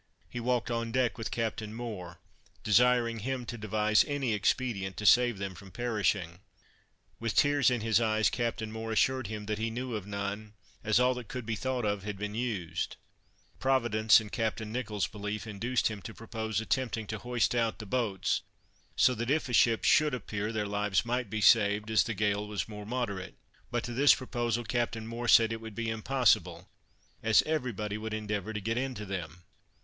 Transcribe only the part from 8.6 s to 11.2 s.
Moore assured him that he knew of none, as all